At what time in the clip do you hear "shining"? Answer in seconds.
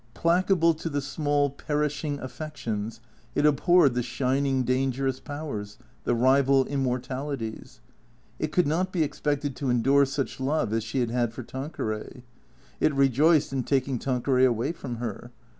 4.01-4.63